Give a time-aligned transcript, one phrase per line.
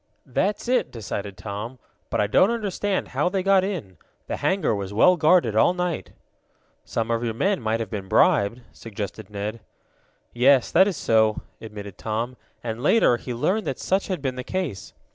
[0.25, 1.77] "That's it," decided Tom.
[2.09, 3.97] "But I don't understand how they got in.
[4.25, 6.13] The hangar was well guarded all night."
[6.83, 9.59] "Some of your men might have been bribed," suggested Ned.
[10.33, 14.43] "Yes, that is so," admitted Tom, and, later, he learned that such had been the
[14.43, 14.93] case.